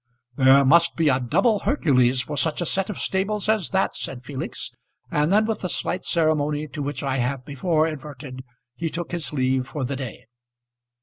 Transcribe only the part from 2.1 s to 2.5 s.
for